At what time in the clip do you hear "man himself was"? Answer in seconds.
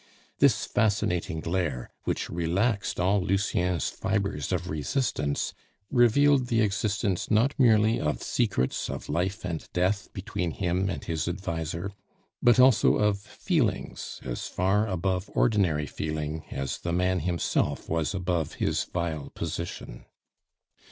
16.93-18.15